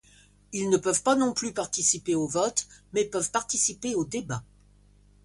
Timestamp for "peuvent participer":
3.05-3.93